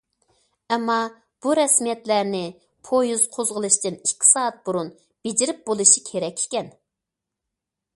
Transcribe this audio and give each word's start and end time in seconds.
ئەمما، 0.75 0.95
بۇ 1.45 1.53
رەسمىيەتلەرنى 1.59 2.41
پويىز 2.91 3.27
قوزغىلىشتىن 3.37 4.01
ئىككى 4.01 4.31
سائەت 4.33 4.61
بۇرۇن 4.71 4.93
بېجىرىپ 5.27 5.65
بولۇشى 5.71 6.09
كېرەك 6.13 6.47
ئىكەن. 6.47 6.79